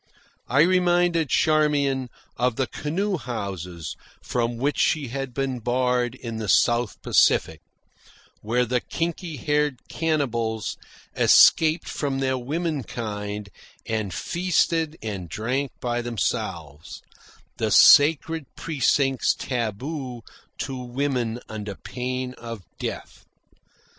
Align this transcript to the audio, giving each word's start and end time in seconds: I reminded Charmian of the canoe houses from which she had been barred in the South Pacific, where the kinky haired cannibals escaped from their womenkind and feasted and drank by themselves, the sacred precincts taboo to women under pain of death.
I 0.47 0.61
reminded 0.61 1.29
Charmian 1.29 2.09
of 2.35 2.55
the 2.55 2.65
canoe 2.65 3.17
houses 3.19 3.95
from 4.19 4.57
which 4.57 4.79
she 4.79 5.09
had 5.09 5.31
been 5.31 5.59
barred 5.59 6.15
in 6.15 6.37
the 6.37 6.49
South 6.49 6.99
Pacific, 7.03 7.61
where 8.41 8.65
the 8.65 8.79
kinky 8.81 9.37
haired 9.37 9.77
cannibals 9.89 10.75
escaped 11.15 11.87
from 11.87 12.17
their 12.17 12.35
womenkind 12.35 13.49
and 13.85 14.11
feasted 14.11 14.97
and 15.03 15.29
drank 15.29 15.69
by 15.79 16.01
themselves, 16.01 17.03
the 17.57 17.69
sacred 17.69 18.47
precincts 18.55 19.35
taboo 19.35 20.23
to 20.57 20.77
women 20.79 21.39
under 21.47 21.75
pain 21.75 22.33
of 22.39 22.63
death. 22.79 23.23